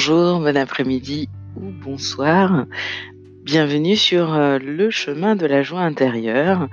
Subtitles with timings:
[0.00, 2.64] bonjour, bon après-midi ou bonsoir.
[3.44, 6.70] Bienvenue sur euh, le chemin de la joie intérieure.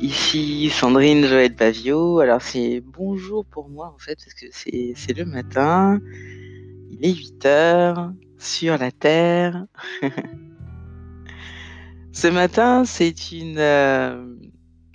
[0.00, 2.20] Ici Sandrine Joël Pavio.
[2.20, 5.98] Alors c'est bonjour pour moi en fait parce que c'est le matin.
[6.92, 9.66] Il est 8 heures sur la Terre.
[12.12, 14.32] Ce matin c'est une, euh,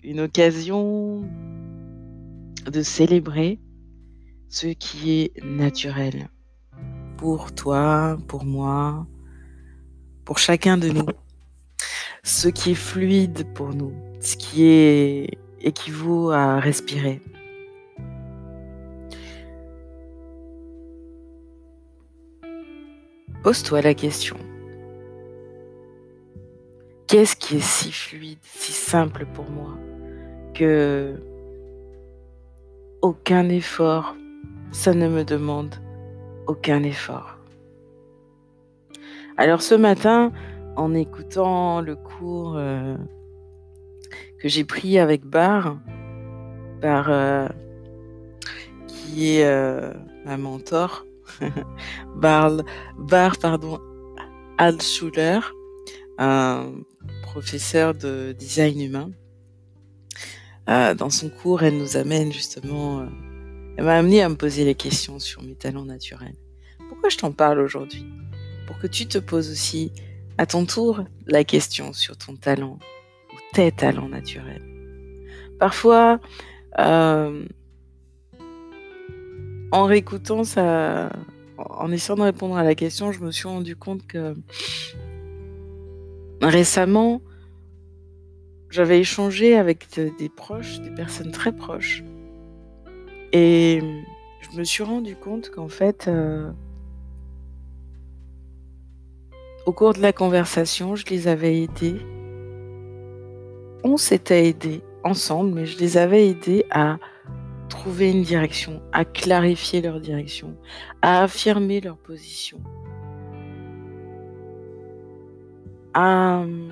[0.02, 1.30] une occasion
[2.72, 3.60] de célébrer
[4.48, 6.30] ce qui est naturel
[7.18, 9.06] pour toi, pour moi,
[10.26, 11.06] pour chacun de nous.
[12.24, 17.22] Ce qui est fluide pour nous, ce qui est équivaut à respirer.
[23.44, 24.38] Pose-toi la question.
[27.08, 29.78] Qu'est-ce qui est si fluide, si simple pour moi
[30.56, 31.22] que
[33.04, 34.16] aucun effort,
[34.72, 35.76] ça ne me demande
[36.48, 37.38] aucun effort.
[39.38, 40.32] Alors ce matin,
[40.76, 42.96] en écoutant le cours euh,
[44.40, 45.78] que j'ai pris avec Bar,
[46.84, 47.50] euh,
[48.88, 49.92] qui est euh,
[50.26, 51.06] ma mentor,
[52.16, 52.52] Bar,
[52.98, 53.80] Bar pardon,
[54.80, 55.40] Schuller,
[56.18, 56.72] un
[57.24, 59.10] professeur de design humain.
[60.68, 63.06] dans son cours, elle nous amène justement
[63.78, 66.36] elle m'a amené à me poser les questions sur mes talents naturels.
[66.90, 68.06] Pourquoi je t'en parle aujourd'hui?
[68.68, 69.92] Pour que tu te poses aussi
[70.38, 72.80] à ton tour la question sur ton talent
[73.34, 74.64] ou tes talents naturels.
[75.60, 76.20] Parfois,
[76.80, 77.46] euh,
[79.72, 81.12] en réécoutant ça,
[81.58, 84.36] en essayant de répondre à la question, je me suis rendu compte que
[86.42, 87.22] récemment,
[88.70, 92.04] j'avais échangé avec des proches, des personnes très proches,
[93.38, 93.82] et
[94.40, 96.50] je me suis rendu compte qu'en fait, euh,
[99.66, 101.98] au cours de la conversation, je les avais aidés.
[103.84, 106.98] On s'était aidés ensemble, mais je les avais aidés à
[107.68, 110.56] trouver une direction, à clarifier leur direction,
[111.02, 112.62] à affirmer leur position,
[115.94, 116.70] à euh,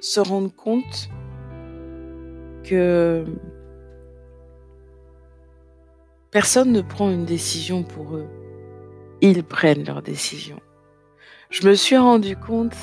[0.00, 1.10] se rendre compte
[2.64, 3.24] que
[6.32, 8.26] Personne ne prend une décision pour eux.
[9.20, 10.58] Ils prennent leur décision.
[11.50, 12.74] Je me suis rendu compte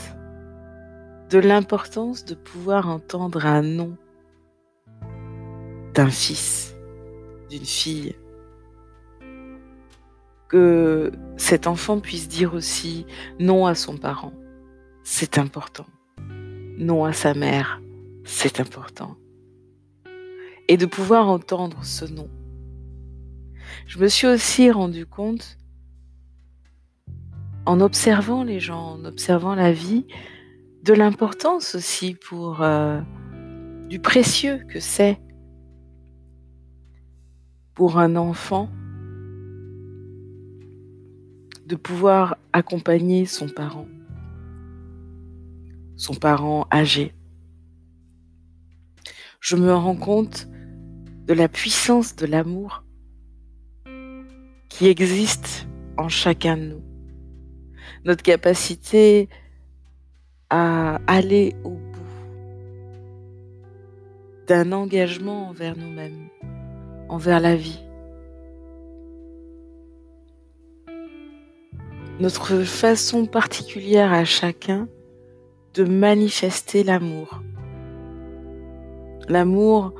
[1.31, 3.97] de l'importance de pouvoir entendre un non
[5.95, 6.75] d'un fils,
[7.49, 8.15] d'une fille.
[10.47, 13.07] Que cet enfant puisse dire aussi
[13.39, 14.33] non à son parent,
[15.03, 15.87] c'est important.
[16.77, 17.81] Non à sa mère,
[18.25, 19.17] c'est important.
[20.67, 22.29] Et de pouvoir entendre ce non
[23.85, 25.57] je me suis aussi rendu compte,
[27.65, 30.05] en observant les gens, en observant la vie,
[30.83, 33.01] de l'importance aussi euh,
[33.89, 35.19] du précieux que c'est
[37.73, 38.69] pour un enfant
[41.65, 43.87] de pouvoir accompagner son parent,
[45.95, 47.13] son parent âgé.
[49.39, 50.47] Je me rends compte
[51.27, 52.83] de la puissance de l'amour
[54.79, 55.67] qui existe
[55.97, 56.83] en chacun de nous.
[58.05, 59.27] Notre capacité
[60.49, 61.99] à aller au bout
[64.47, 66.29] d'un engagement envers nous-mêmes,
[67.09, 67.81] envers la vie.
[72.21, 74.87] Notre façon particulière à chacun
[75.73, 77.41] de manifester l'amour.
[79.27, 79.93] L'amour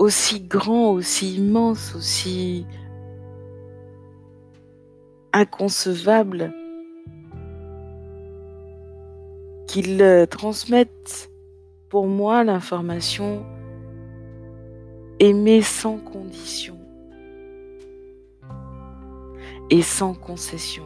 [0.00, 2.66] aussi grand, aussi immense, aussi
[5.32, 6.52] inconcevable
[9.66, 11.30] qu'ils euh, transmettent
[11.88, 13.44] pour moi l'information
[15.20, 16.78] aimer sans condition
[19.70, 20.84] et sans concession.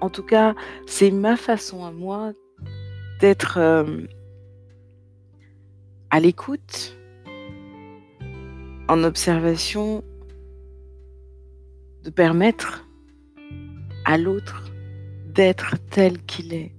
[0.00, 0.54] En tout cas,
[0.86, 2.32] c'est ma façon à moi
[3.20, 4.02] d'être euh,
[6.10, 6.96] à l'écoute,
[8.88, 10.04] en observation,
[12.02, 12.84] de permettre
[14.04, 14.70] à l'autre
[15.26, 16.72] d'être tel qu'il est.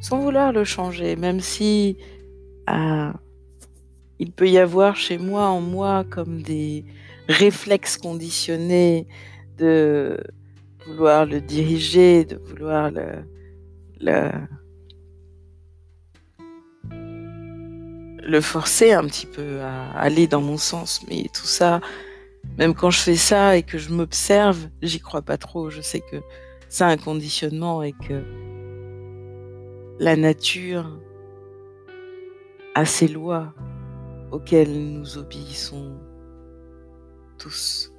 [0.00, 1.96] Sans vouloir le changer, même si
[2.70, 3.12] euh,
[4.18, 6.84] il peut y avoir chez moi, en moi, comme des
[7.28, 9.06] réflexes conditionnés
[9.58, 10.18] de
[10.86, 13.24] vouloir le diriger, de vouloir le,
[14.00, 14.30] le,
[18.22, 21.04] le forcer un petit peu à aller dans mon sens.
[21.08, 21.80] Mais tout ça,
[22.58, 25.68] Même quand je fais ça et que je m'observe, j'y crois pas trop.
[25.70, 26.16] Je sais que
[26.68, 28.22] c'est un conditionnement et que
[29.98, 30.98] la nature
[32.74, 33.54] a ses lois
[34.32, 35.98] auxquelles nous obéissons
[37.38, 37.92] tous.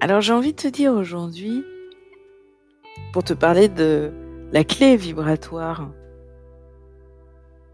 [0.00, 1.64] Alors j'ai envie de te dire aujourd'hui,
[3.12, 4.12] pour te parler de
[4.52, 5.90] la clé vibratoire,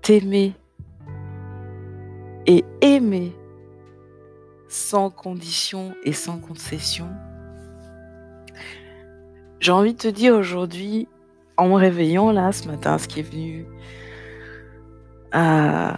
[0.03, 0.55] t'aimer
[2.47, 3.33] et aimer
[4.69, 7.09] sans condition et sans concession.
[9.59, 11.09] J'ai envie de te dire aujourd'hui,
[11.57, 13.67] en me réveillant là ce matin, ce qui est venu,
[15.35, 15.93] euh,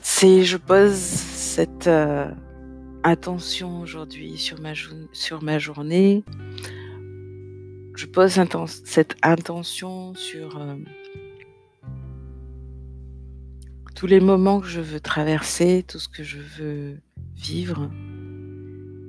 [0.00, 2.30] c'est je pose cette euh,
[3.02, 6.24] attention aujourd'hui sur ma, journée.
[7.94, 8.40] Je pose
[8.84, 10.76] cette intention sur euh,
[13.98, 17.00] tous les moments que je veux traverser, tout ce que je veux
[17.34, 17.90] vivre.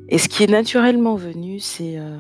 [0.08, 2.18] Et ce qui est naturellement venu, c'est euh,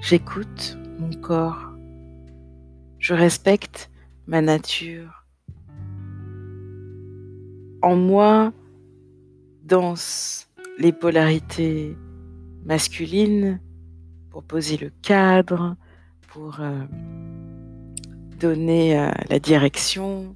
[0.00, 1.70] j'écoute mon corps,
[2.98, 3.92] je respecte
[4.26, 5.24] ma nature.
[7.80, 8.52] En moi
[9.62, 11.96] dansent les polarités
[12.64, 13.60] masculines
[14.30, 15.76] pour poser le cadre,
[16.26, 16.80] pour euh,
[18.40, 20.34] donner euh, la direction,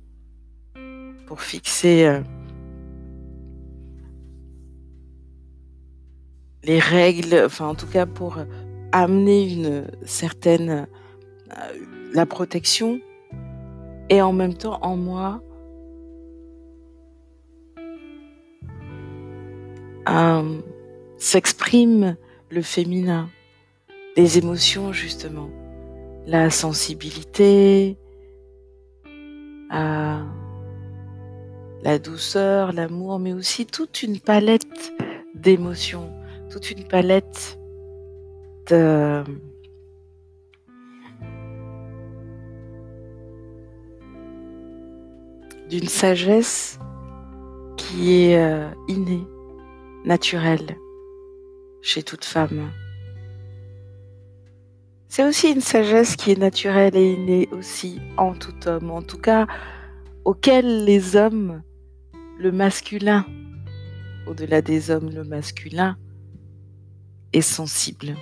[1.29, 2.21] pour fixer euh,
[6.65, 8.39] les règles, enfin en tout cas pour
[8.93, 10.87] amener une certaine
[11.51, 11.73] euh,
[12.15, 12.99] la protection.
[14.09, 15.43] Et en même temps en moi
[20.09, 20.61] euh,
[21.19, 22.17] s'exprime
[22.51, 23.29] le féminin,
[24.17, 25.51] les émotions justement,
[26.27, 27.99] la sensibilité,
[31.83, 34.93] la douceur, l'amour, mais aussi toute une palette
[35.35, 36.13] d'émotions,
[36.51, 37.59] toute une palette
[38.69, 39.23] de...
[45.69, 46.79] d'une sagesse
[47.77, 49.27] qui est euh, innée,
[50.05, 50.77] naturelle
[51.83, 52.71] chez toute femme.
[55.09, 59.19] C'est aussi une sagesse qui est naturelle et innée aussi en tout homme, en tout
[59.19, 59.47] cas
[60.25, 61.63] auquel les hommes
[62.39, 63.27] le masculin,
[64.27, 65.97] au-delà des hommes, le masculin
[67.33, 68.15] est sensible.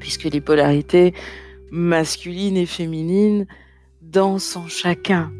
[0.00, 1.14] Puisque les polarités
[1.70, 3.46] masculines et féminines
[4.02, 5.32] dansent en chacun.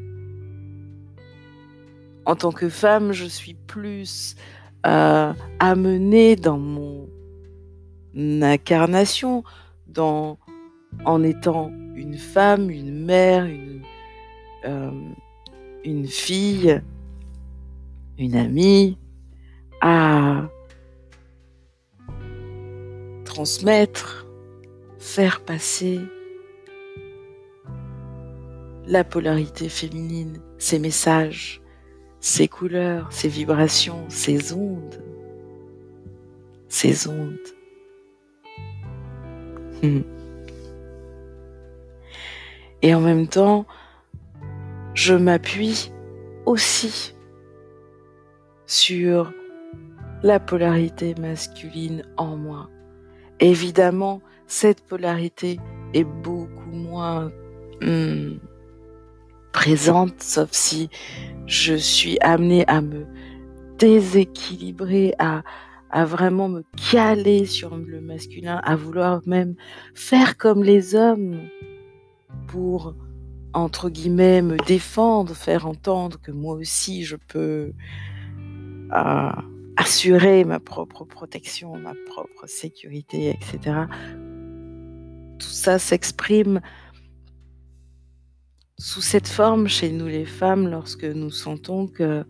[2.25, 4.37] En tant que femme, je suis plus
[4.87, 7.08] euh, amenée dans mon
[8.17, 9.44] incarnation,
[9.99, 13.82] en étant une femme, une mère, une,
[14.64, 14.91] euh,
[15.85, 16.81] une fille,
[18.19, 18.99] une amie,
[19.81, 20.49] à
[23.25, 24.26] transmettre,
[24.99, 26.00] faire passer
[28.87, 31.62] la polarité féminine, ses messages,
[32.20, 35.03] ses couleurs, ses vibrations, ses ondes,
[36.69, 37.38] ses ondes.
[39.82, 40.00] Hmm.
[42.82, 43.67] Et en même temps,
[44.94, 45.91] je m'appuie
[46.46, 47.13] aussi
[48.74, 49.32] sur
[50.24, 52.69] la polarité masculine en moi.
[53.38, 55.60] Évidemment, cette polarité
[55.93, 57.31] est beaucoup moins
[57.81, 58.38] hmm,
[59.52, 60.88] présente, sauf si
[61.46, 63.06] je suis amenée à me
[63.78, 65.44] déséquilibrer, à,
[65.90, 69.54] à vraiment me caler sur le masculin, à vouloir même
[69.94, 71.38] faire comme les hommes
[72.48, 72.96] pour,
[73.52, 77.72] entre guillemets, me défendre, faire entendre que moi aussi je peux
[79.77, 83.86] assurer ma propre protection, ma propre sécurité, etc.
[85.39, 86.60] Tout ça s'exprime
[88.79, 92.24] sous cette forme chez nous les femmes lorsque nous sentons que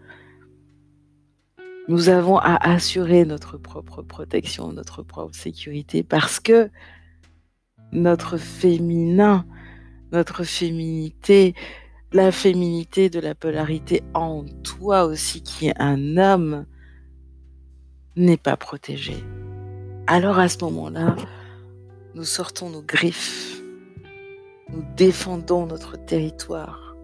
[1.88, 6.70] nous avons à assurer notre propre protection, notre propre sécurité, parce que
[7.92, 9.46] notre féminin,
[10.12, 11.54] notre féminité,
[12.14, 16.64] la féminité de la polarité en toi aussi, qui est un homme,
[18.14, 19.24] n'est pas protégée.
[20.06, 21.16] Alors à ce moment-là,
[22.14, 23.60] nous sortons nos griffes,
[24.72, 26.94] nous défendons notre territoire.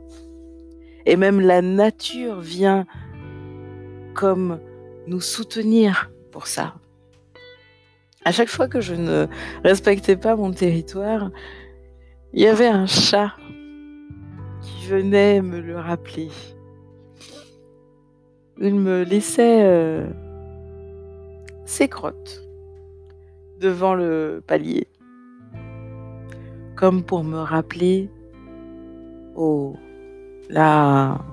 [1.07, 2.87] Et même la nature vient
[4.15, 4.61] comme
[5.09, 6.77] nous soutenir pour ça.
[8.25, 9.27] À chaque fois que je ne
[9.65, 11.33] respectais pas mon territoire,
[12.33, 13.33] il y avait un chat
[14.91, 16.31] venait me le rappeler.
[18.61, 20.05] il me laissait euh,
[21.65, 22.43] ses crottes
[23.61, 24.89] devant le palier,
[26.75, 28.11] comme pour me rappeler,
[29.37, 29.77] oh,
[30.49, 31.25] là,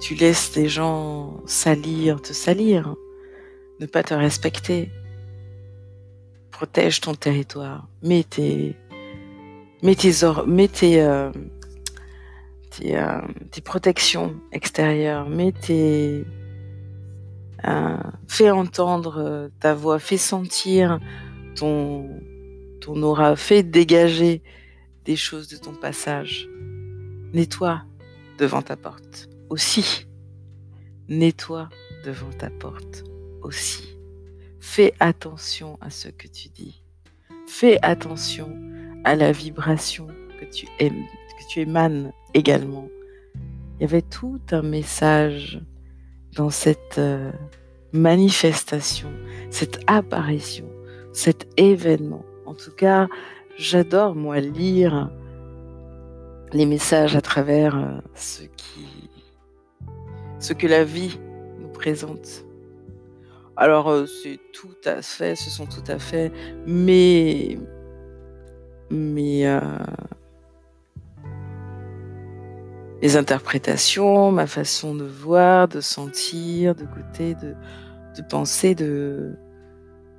[0.00, 2.94] tu laisses des gens salir, te salir,
[3.80, 4.92] ne pas te respecter.
[6.52, 8.76] Protège ton territoire, mets tes,
[9.82, 10.12] mets tes,
[10.46, 11.30] mets tes, euh,
[12.82, 15.28] euh, tes, protections extérieures,
[15.60, 16.24] tes,
[17.66, 17.96] euh,
[18.28, 21.00] fais entendre euh, ta voix, fais sentir
[21.54, 22.08] ton,
[22.86, 24.42] aura, fais dégager
[25.04, 26.48] des choses de ton passage.
[27.32, 27.82] Nettoie
[28.38, 30.06] devant ta porte aussi.
[31.08, 31.68] Nettoie
[32.04, 33.04] devant ta porte
[33.42, 33.96] aussi.
[34.60, 36.82] Fais attention à ce que tu dis.
[37.46, 38.50] Fais attention
[39.04, 40.08] à la vibration
[40.40, 42.88] que tu émanes également.
[43.78, 45.60] Il y avait tout un message
[46.36, 47.32] dans cette euh,
[47.92, 49.08] manifestation,
[49.50, 50.66] cette apparition,
[51.12, 52.24] cet événement.
[52.44, 53.08] En tout cas,
[53.56, 55.10] j'adore, moi, lire
[56.52, 57.98] les messages à travers euh,
[60.38, 61.18] ce que la vie
[61.58, 62.44] nous présente.
[63.56, 66.30] Alors, euh, c'est tout à fait, ce sont tout à fait
[66.66, 67.58] mes,
[68.90, 69.58] mes,
[73.02, 77.54] mes interprétations, ma façon de voir, de sentir, de goûter, de,
[78.28, 79.36] penser, de,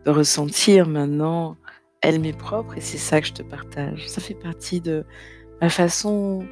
[0.05, 1.57] de ressentir maintenant,
[2.01, 4.07] elle m'est propre et c'est ça que je te partage.
[4.07, 5.03] Ça fait partie de
[5.61, 6.45] ma façon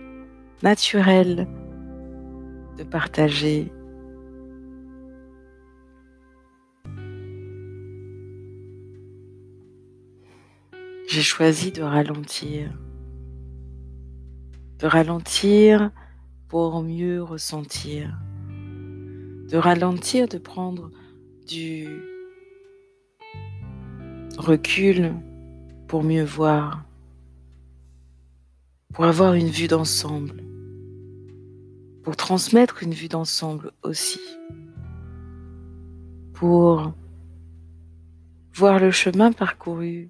[0.63, 1.47] naturelle
[2.77, 3.71] de partager.
[11.07, 12.71] J'ai choisi de ralentir.
[14.79, 15.91] De ralentir
[16.55, 18.17] pour mieux ressentir,
[19.51, 20.89] de ralentir, de prendre
[21.45, 21.85] du
[24.37, 25.11] recul
[25.89, 26.85] pour mieux voir,
[28.93, 30.45] pour avoir une vue d'ensemble,
[32.03, 34.21] pour transmettre une vue d'ensemble aussi,
[36.31, 36.93] pour
[38.53, 40.09] voir le chemin parcouru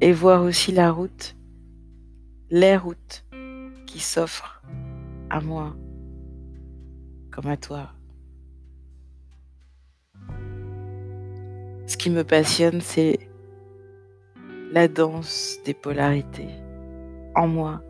[0.00, 1.34] et voir aussi la route,
[2.50, 3.24] les routes
[3.84, 4.62] qui s'offrent
[5.30, 5.76] à moi
[7.34, 7.90] comme à toi.
[11.86, 13.18] Ce qui me passionne, c'est
[14.72, 16.50] la danse des polarités
[17.34, 17.82] en moi,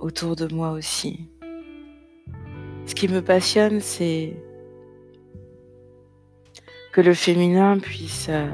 [0.00, 1.28] autour de moi aussi.
[2.86, 4.36] Ce qui me passionne, c'est
[6.92, 8.50] que le féminin puisse euh,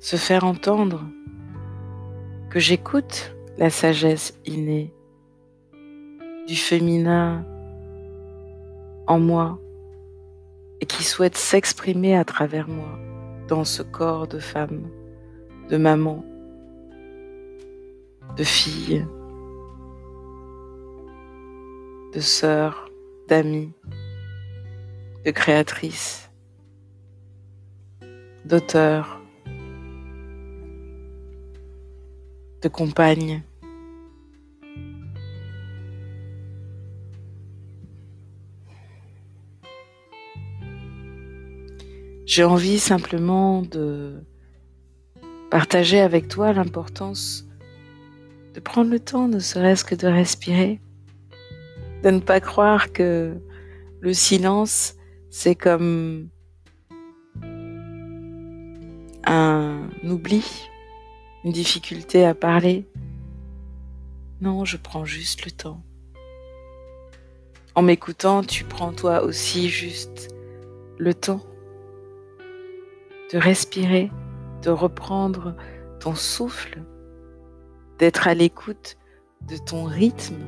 [0.00, 1.04] se faire entendre,
[2.50, 4.92] que j'écoute la sagesse innée
[6.46, 7.44] du féminin
[9.06, 9.58] en moi
[10.80, 12.98] et qui souhaite s'exprimer à travers moi
[13.48, 14.90] dans ce corps de femme,
[15.70, 16.24] de maman,
[18.36, 19.06] de fille,
[22.12, 22.90] de sœur,
[23.28, 23.72] d'amie,
[25.24, 26.30] de créatrice,
[28.44, 29.20] d'auteur,
[32.62, 33.42] de compagne.
[42.26, 44.24] J'ai envie simplement de
[45.50, 47.46] partager avec toi l'importance
[48.56, 50.80] de prendre le temps, ne serait-ce que de respirer,
[52.02, 53.36] de ne pas croire que
[54.00, 54.94] le silence,
[55.28, 56.30] c'est comme
[59.24, 60.42] un oubli,
[61.46, 62.88] une difficulté à parler.
[64.40, 65.80] Non, je prends juste le temps.
[67.76, 70.34] En m'écoutant, tu prends toi aussi juste
[70.98, 71.40] le temps
[73.32, 74.10] de respirer,
[74.62, 75.54] de reprendre
[76.00, 76.82] ton souffle,
[78.00, 78.96] d'être à l'écoute
[79.48, 80.42] de ton rythme,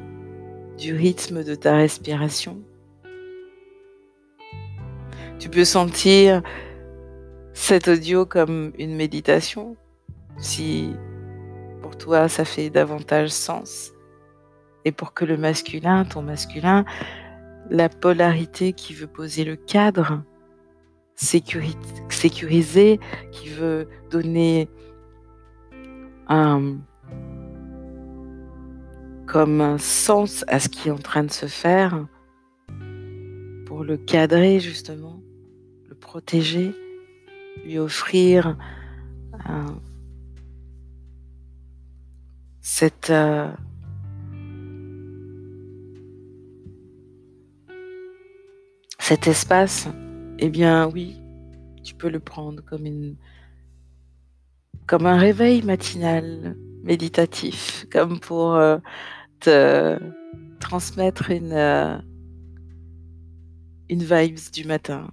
[0.79, 2.61] du rythme de ta respiration.
[5.39, 6.43] Tu peux sentir
[7.53, 9.77] cet audio comme une méditation
[10.39, 10.95] si
[11.83, 13.93] pour toi ça fait davantage sens.
[14.85, 16.85] Et pour que le masculin, ton masculin,
[17.71, 20.23] la polarité qui veut poser le cadre,
[21.15, 23.01] sécurisé,
[23.33, 24.69] qui veut donner
[29.27, 32.07] comme un sens à ce qui est en train de se faire,
[33.67, 35.21] pour le cadrer justement,
[35.89, 36.75] le protéger,
[37.65, 38.57] lui offrir
[39.45, 39.81] un,
[43.11, 43.51] euh,
[48.99, 49.89] cet espace,
[50.39, 51.17] eh bien oui,
[51.83, 52.63] tu peux le prendre
[54.87, 58.77] comme un réveil matinal méditatif, comme pour euh,
[59.41, 59.99] te
[60.61, 61.97] transmettre une euh,
[63.89, 65.11] une vibes du matin,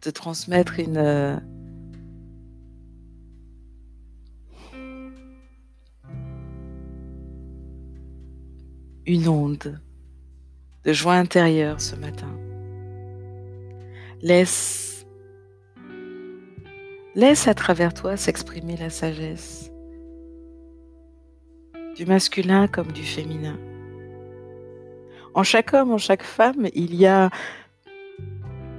[0.00, 0.96] te transmettre une
[9.06, 9.80] une onde
[10.84, 12.32] de joie intérieure ce matin.
[14.22, 15.06] Laisse,
[17.14, 19.70] laisse à travers toi s'exprimer la sagesse,
[21.96, 23.58] du masculin comme du féminin.
[25.34, 27.30] En chaque homme, en chaque femme, il y a,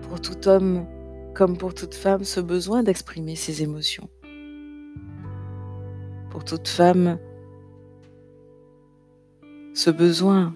[0.03, 0.85] pour tout homme
[1.33, 4.09] comme pour toute femme, ce besoin d'exprimer ses émotions.
[6.29, 7.19] Pour toute femme,
[9.75, 10.53] ce besoin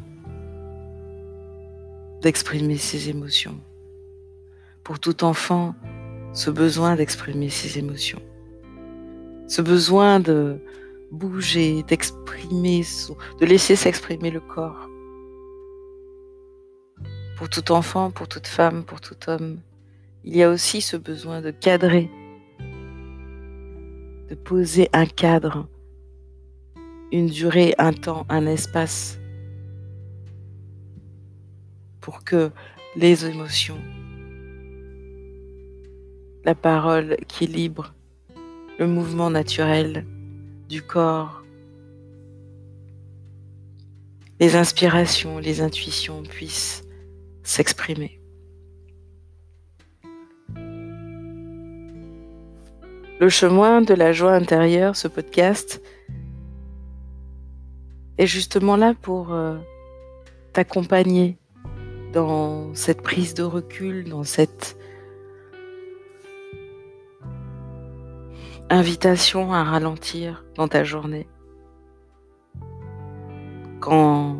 [2.22, 3.60] d'exprimer ses émotions.
[4.82, 5.76] Pour tout enfant,
[6.32, 8.22] ce besoin d'exprimer ses émotions.
[9.48, 10.60] Ce besoin de
[11.12, 12.84] bouger, d'exprimer,
[13.42, 14.88] de laisser s'exprimer le corps.
[17.36, 19.60] Pour tout enfant, pour toute femme, pour tout homme,
[20.24, 22.10] il y a aussi ce besoin de cadrer,
[24.30, 25.68] de poser un cadre
[27.12, 29.20] une durée, un temps, un espace
[32.01, 32.51] pour que
[32.96, 33.80] les émotions,
[36.46, 37.94] la parole qui libre,
[38.80, 40.06] le mouvement naturel
[40.70, 41.44] du corps,
[44.39, 46.84] les inspirations, les intuitions puissent
[47.43, 48.19] s'exprimer.
[53.19, 55.82] Le chemin de la joie intérieure, ce podcast,
[58.19, 59.58] est justement là pour euh,
[60.51, 61.38] t'accompagner
[62.12, 64.77] dans cette prise de recul, dans cette
[68.69, 71.27] invitation à ralentir dans ta journée.
[73.79, 74.38] Quand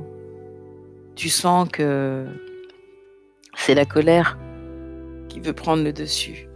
[1.16, 2.28] tu sens que
[3.56, 4.38] c'est la colère
[5.30, 6.50] qui veut prendre le dessus,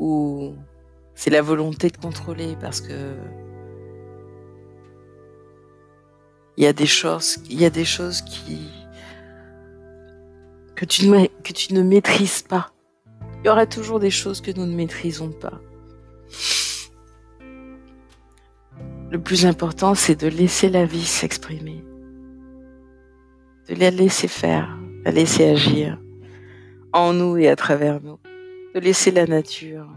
[0.00, 0.54] ou
[1.14, 3.14] c'est la volonté de contrôler parce que
[6.56, 8.70] il y a des choses, il y a des choses qui
[10.74, 12.70] que tu ne, que tu ne maîtrises pas.
[13.40, 15.60] Il y aura toujours des choses que nous ne maîtrisons pas.
[19.10, 21.82] Le plus important, c'est de laisser la vie s'exprimer,
[23.68, 25.98] de la laisser faire, la laisser agir
[26.92, 28.18] en nous et à travers nous,
[28.74, 29.88] de laisser la nature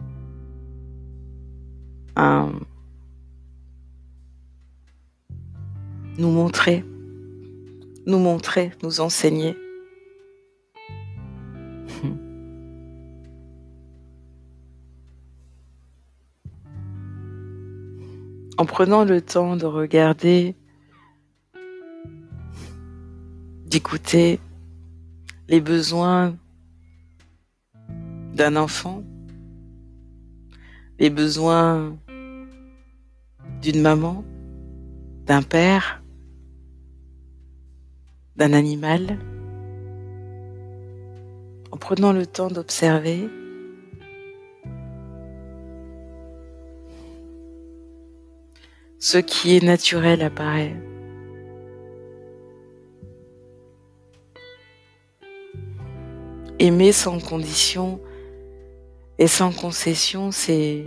[6.20, 6.84] nous montrer,
[8.06, 9.56] nous montrer, nous enseigner.
[18.58, 20.54] En prenant le temps de regarder,
[23.66, 24.42] d'écouter
[25.48, 26.36] les besoins
[28.34, 29.02] d'un enfant,
[31.00, 31.96] les besoins
[33.62, 34.26] d'une maman,
[35.26, 35.99] d'un père,
[38.40, 39.20] d'un animal,
[41.72, 43.28] en prenant le temps d'observer,
[48.98, 50.74] ce qui est naturel apparaît.
[56.60, 58.00] Aimer sans condition
[59.18, 60.86] et sans concession, c'est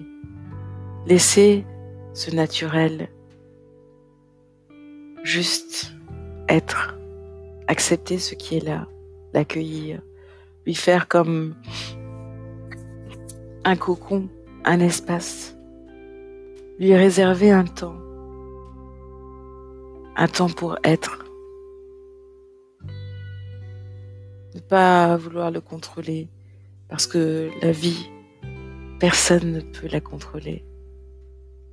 [1.06, 1.66] laisser
[2.14, 3.10] ce naturel
[5.22, 5.92] juste
[6.48, 7.01] être
[7.68, 8.88] accepter ce qui est là,
[9.32, 10.02] l'accueillir,
[10.66, 11.54] lui faire comme
[13.64, 14.28] un cocon,
[14.64, 15.56] un espace,
[16.78, 17.96] lui réserver un temps,
[20.16, 21.24] un temps pour être.
[24.54, 26.28] Ne pas vouloir le contrôler,
[26.88, 28.10] parce que la vie,
[29.00, 30.64] personne ne peut la contrôler.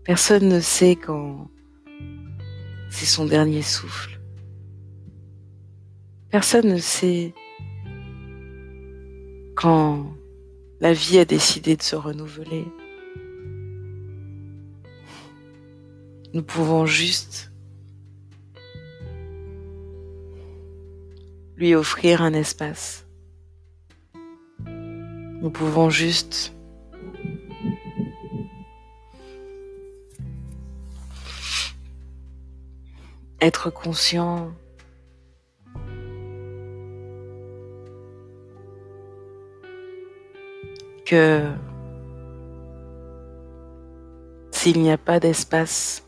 [0.03, 1.49] Personne ne sait quand
[2.89, 4.18] c'est son dernier souffle.
[6.31, 7.33] Personne ne sait
[9.55, 10.13] quand
[10.79, 12.65] la vie a décidé de se renouveler.
[16.33, 17.51] Nous pouvons juste
[21.57, 23.07] lui offrir un espace.
[24.67, 26.53] Nous pouvons juste
[33.41, 34.53] être conscient
[44.51, 46.07] s'il n'y a pas d'espace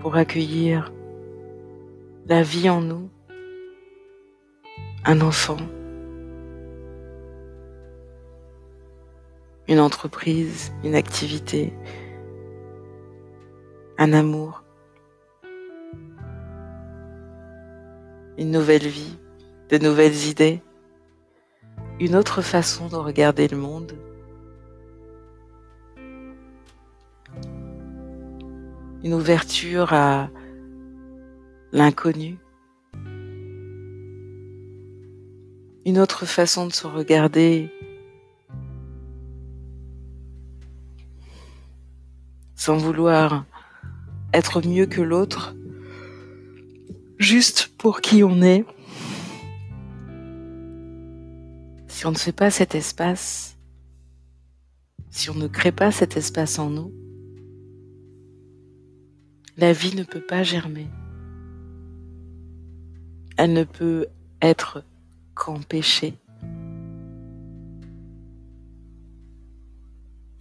[0.00, 0.92] pour accueillir
[2.26, 3.08] la vie en nous,
[5.04, 5.58] un enfant,
[9.68, 11.72] une entreprise, une activité,
[13.98, 14.64] un amour,
[18.38, 19.18] une nouvelle vie,
[19.68, 20.62] de nouvelles idées,
[22.04, 23.92] une autre façon de regarder le monde.
[29.04, 30.28] Une ouverture à
[31.70, 32.38] l'inconnu.
[35.86, 37.70] Une autre façon de se regarder
[42.56, 43.44] sans vouloir
[44.34, 45.54] être mieux que l'autre,
[47.18, 48.64] juste pour qui on est.
[52.02, 53.56] Si on ne fait pas cet espace,
[55.10, 56.92] si on ne crée pas cet espace en nous,
[59.56, 60.88] la vie ne peut pas germer.
[63.36, 64.08] Elle ne peut
[64.40, 64.84] être
[65.36, 66.14] qu'empêchée.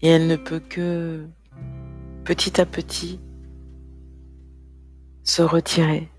[0.01, 1.27] Et elle ne peut que
[2.23, 3.19] petit à petit
[5.23, 6.09] se retirer.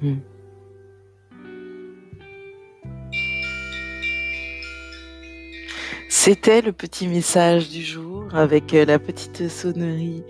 [0.00, 0.16] Hmm.
[6.28, 10.22] C'était le petit message du jour avec euh, la petite sonnerie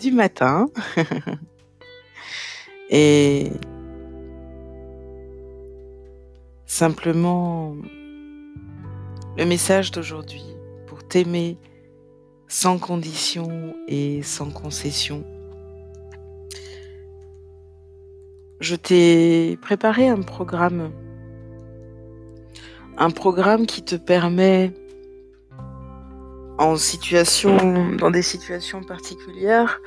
[0.00, 0.66] du matin.
[2.90, 3.52] Et
[6.66, 7.76] simplement
[9.38, 10.42] le message d'aujourd'hui
[11.08, 11.56] t'aimer
[12.48, 15.24] sans condition et sans concession.
[18.58, 20.90] Je t'ai préparé un programme,
[22.98, 24.72] un programme qui te permet
[26.58, 29.80] en situation, dans des situations particulières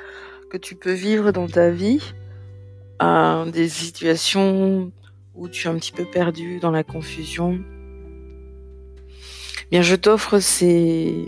[0.49, 2.13] que tu peux vivre dans ta vie,
[3.01, 4.91] des situations
[5.35, 7.59] où tu es un petit peu perdu dans la confusion,
[9.69, 11.27] Bien, je t'offre ces,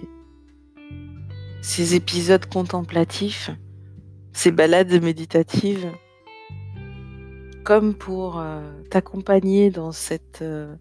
[1.61, 3.51] ces épisodes contemplatifs,
[4.31, 5.91] ces balades méditatives,
[7.65, 10.73] comme pour euh, t'accompagner dans cette, euh,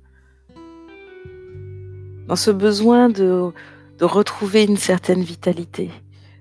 [2.28, 3.50] dans ce besoin de,
[3.98, 5.90] de retrouver une certaine vitalité,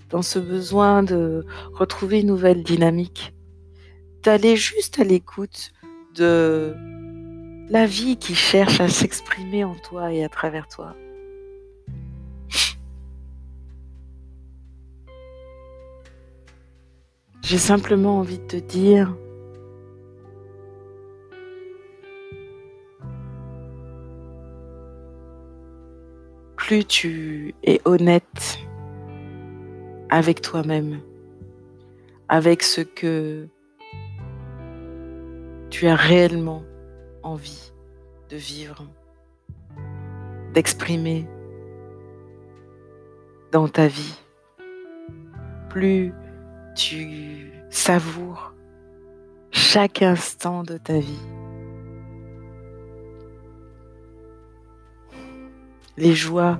[0.10, 3.34] dans ce besoin de retrouver une nouvelle dynamique,
[4.24, 5.72] d'aller juste à l'écoute
[6.16, 6.76] de
[7.70, 10.96] la vie qui cherche à s'exprimer en toi et à travers toi.
[17.42, 19.16] J'ai simplement envie de te dire
[26.68, 28.60] plus tu es honnête
[30.10, 31.00] avec toi-même,
[32.28, 33.48] avec ce que
[35.70, 36.64] tu as réellement
[37.24, 37.72] envie
[38.30, 38.84] de vivre,
[40.54, 41.26] d'exprimer
[43.54, 44.20] dans ta vie,
[45.70, 46.14] plus
[46.76, 48.54] tu savoures
[49.52, 51.37] chaque instant de ta vie.
[55.98, 56.60] Les joies,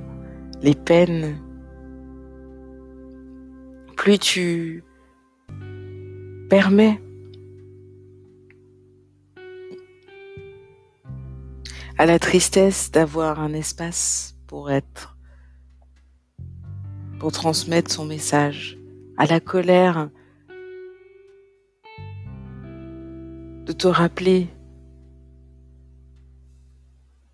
[0.64, 1.38] les peines,
[3.96, 4.84] plus tu
[6.50, 7.00] permets
[12.00, 15.18] à la tristesse d'avoir un espace pour être,
[17.20, 18.80] pour transmettre son message,
[19.18, 20.10] à la colère,
[23.66, 24.48] de te rappeler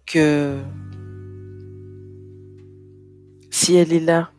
[0.05, 0.59] que
[3.63, 4.29] si elle est là,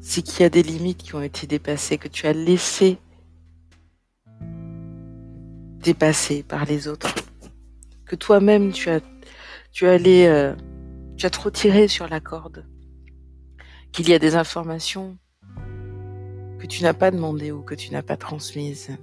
[0.00, 2.96] c'est qu'il y a des limites qui ont été dépassées, que tu as laissé
[5.82, 7.14] dépasser par les autres,
[8.06, 9.00] que toi-même tu as,
[9.70, 10.54] tu euh,
[11.18, 12.64] tu as trop tiré sur la corde
[13.92, 15.18] qu'il y a des informations
[16.58, 18.96] que tu n'as pas demandées ou que tu n'as pas transmises.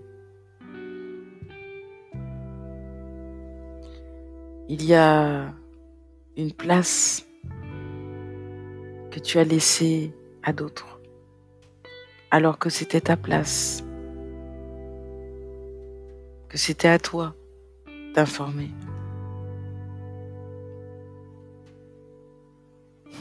[4.70, 5.54] Il y a
[6.36, 7.27] une place
[9.20, 11.00] tu as laissée à d'autres,
[12.32, 13.84] alors que c'était ta place,
[16.50, 17.36] que c'était à toi
[18.14, 18.72] d'informer.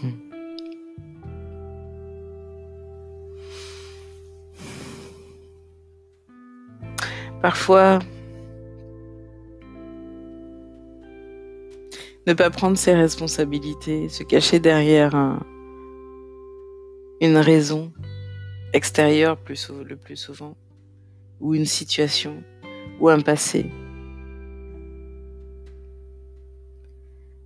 [0.02, 0.10] Hmm.
[7.42, 8.00] Parfois,
[12.26, 15.14] Ne pas prendre ses responsabilités, se cacher derrière
[17.20, 17.92] une raison
[18.72, 20.56] extérieure plus, le plus souvent,
[21.40, 22.42] ou une situation,
[23.00, 23.70] ou un passé.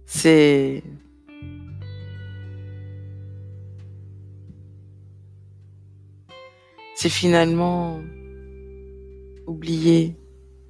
[0.07, 0.83] C'est
[6.97, 8.01] c'est finalement
[9.47, 10.17] oublier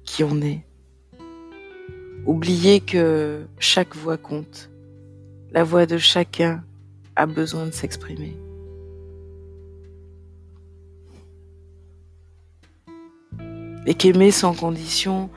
[0.03, 0.65] qui on est.
[2.25, 4.69] Oublier que chaque voix compte.
[5.51, 6.63] La voix de chacun
[7.15, 8.37] a besoin de s'exprimer.
[13.85, 15.29] Et qu'aimer sans condition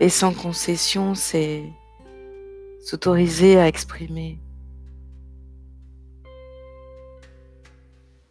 [0.00, 1.62] et sans concession, c'est
[2.80, 4.38] s'autoriser à exprimer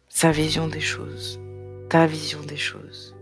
[0.08, 1.40] sa vision des choses,
[1.88, 3.16] ta vision des choses.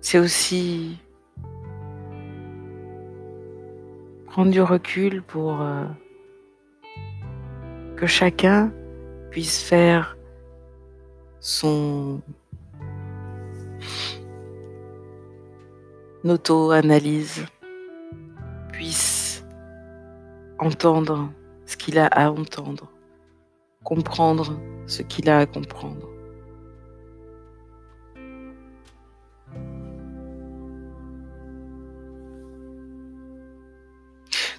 [0.00, 0.98] C'est aussi
[4.26, 5.84] prendre du recul pour euh,
[7.96, 8.72] que chacun
[9.30, 10.16] puisse faire
[11.40, 12.20] son
[16.24, 17.46] auto-analyse
[18.72, 19.44] puisse
[20.58, 21.30] entendre
[21.64, 22.90] ce qu'il a à entendre,
[23.84, 26.08] comprendre ce qu'il a à comprendre.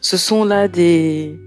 [0.01, 1.39] Ce sont là des,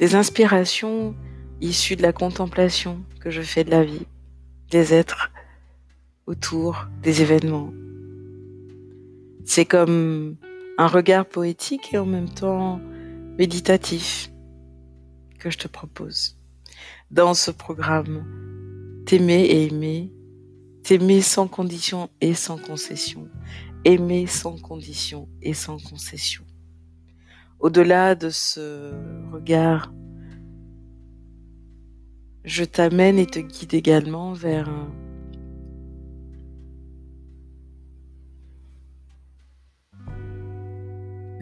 [0.00, 1.14] des inspirations
[1.60, 4.06] issues de la contemplation que je fais de la vie,
[4.70, 5.30] des êtres
[6.26, 7.70] autour des événements.
[9.44, 10.36] C'est comme
[10.78, 12.80] un regard poétique et en même temps
[13.36, 14.30] méditatif
[15.38, 16.38] que je te propose
[17.10, 18.24] dans ce programme
[19.06, 20.12] T'aimer et aimer,
[20.82, 23.28] t'aimer sans condition et sans concession,
[23.84, 26.44] aimer sans condition et sans concession.
[27.60, 28.90] Au-delà de ce
[29.32, 29.92] regard,
[32.42, 34.70] je t'amène et te guide également vers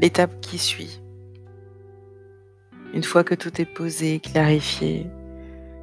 [0.01, 1.01] l'étape qui suit.
[2.95, 5.07] Une fois que tout est posé, clarifié,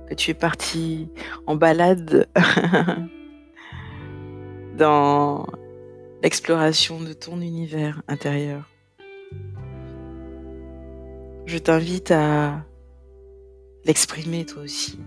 [0.09, 1.07] que tu es parti
[1.47, 2.27] en balade
[4.77, 5.45] dans
[6.21, 8.69] l'exploration de ton univers intérieur,
[11.45, 12.65] je t'invite à
[13.85, 14.99] l'exprimer toi aussi,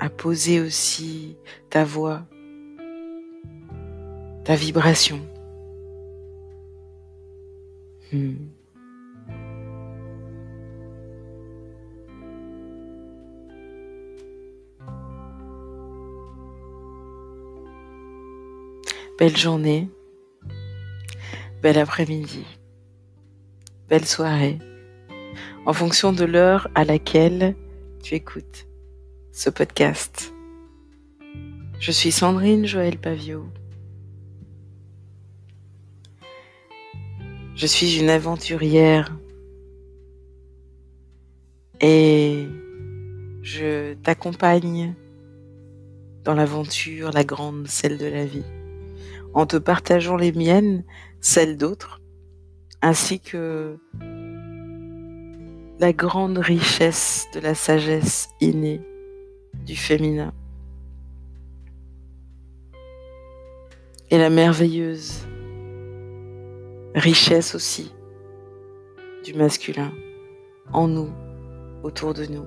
[0.00, 1.36] à poser aussi
[1.70, 2.26] ta voix,
[4.44, 5.20] ta vibration.
[8.12, 8.34] Hmm.
[19.18, 19.88] Belle journée,
[21.62, 22.44] bel après-midi,
[23.88, 24.58] belle soirée,
[25.66, 27.54] en fonction de l'heure à laquelle
[28.02, 28.66] tu écoutes
[29.32, 30.32] ce podcast.
[31.78, 33.46] Je suis Sandrine Joël Pavio.
[37.54, 39.16] Je suis une aventurière
[41.80, 42.48] et
[43.42, 44.94] je t'accompagne
[46.24, 48.44] dans l'aventure, la grande, celle de la vie,
[49.34, 50.84] en te partageant les miennes,
[51.20, 52.01] celles d'autres,
[52.82, 53.78] ainsi que
[55.78, 58.80] la grande richesse de la sagesse innée
[59.64, 60.32] du féminin
[64.10, 65.26] et la merveilleuse
[66.94, 67.94] richesse aussi
[69.24, 69.92] du masculin
[70.72, 71.10] en nous,
[71.82, 72.46] autour de nous,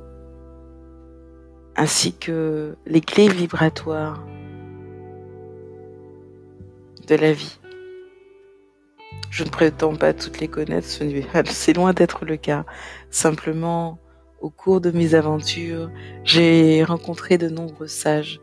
[1.75, 4.23] ainsi que les clés vibratoires
[7.07, 7.59] de la vie.
[9.35, 10.87] Je ne prétends pas toutes les connaître,
[11.45, 12.65] c'est loin d'être le cas.
[13.09, 13.99] Simplement,
[14.39, 15.91] au cours de mes aventures,
[16.23, 18.39] j'ai rencontré de nombreux sages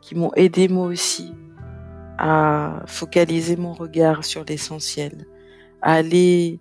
[0.00, 1.34] qui m'ont aidé moi aussi
[2.16, 5.26] à focaliser mon regard sur l'essentiel,
[5.82, 6.60] à aller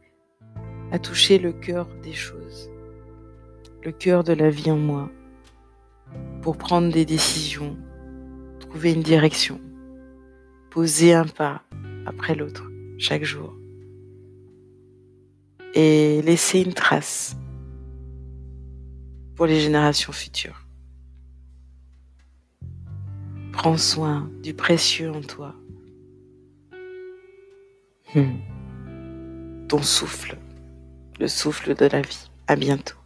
[0.91, 2.69] à toucher le cœur des choses,
[3.83, 5.09] le cœur de la vie en moi,
[6.41, 7.77] pour prendre des décisions,
[8.59, 9.61] trouver une direction,
[10.69, 11.61] poser un pas
[12.05, 12.69] après l'autre
[12.99, 13.55] chaque jour
[15.73, 17.35] et laisser une trace
[19.35, 20.67] pour les générations futures.
[23.53, 25.55] Prends soin du précieux en toi.
[28.13, 28.37] Hmm
[29.69, 30.35] ton souffle,
[31.19, 32.29] le souffle de la vie.
[32.47, 32.98] À bientôt.